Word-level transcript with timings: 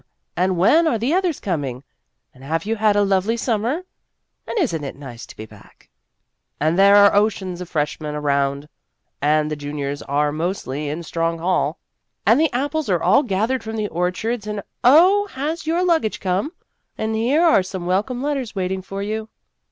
and 0.35 0.57
when 0.57 0.87
are 0.87 0.97
the 0.97 1.13
others 1.13 1.39
coming? 1.39 1.83
and 2.33 2.43
have 2.43 2.65
you 2.65 2.77
had 2.77 2.95
a 2.95 3.03
lovely 3.03 3.37
summer? 3.37 3.83
and 4.47 4.57
is 4.57 4.73
n't 4.73 4.83
it 4.83 4.95
nice 4.95 5.27
to 5.27 5.37
be 5.37 5.45
back? 5.45 5.91
and 6.59 6.75
there 6.79 6.95
are 6.95 7.13
oceans 7.13 7.61
of 7.61 7.69
freshmen 7.69 8.15
around, 8.15 8.67
and 9.21 9.51
the 9.51 9.55
juniors 9.55 10.01
are 10.01 10.31
mostly 10.31 10.89
in 10.89 11.03
Strong 11.03 11.37
Hall, 11.37 11.77
and 12.25 12.39
the 12.39 12.51
apples 12.51 12.89
are 12.89 13.03
all 13.03 13.21
gathered 13.21 13.63
from 13.63 13.75
the 13.75 13.87
orchards, 13.89 14.47
and 14.47 14.63
oh, 14.83 15.27
has 15.33 15.67
your 15.67 15.85
luggage 15.85 16.19
come? 16.19 16.47
A 16.97 17.03
Superior 17.05 17.13
Young 17.13 17.13
Woman 17.13 17.17
179 17.17 17.21
and 17.21 17.27
here 17.27 17.45
are 17.45 17.61
some 17.61 17.85
welcome 17.85 18.23
letters 18.23 18.55
waiting 18.55 18.81
for 18.81 19.03
you. 19.03 19.29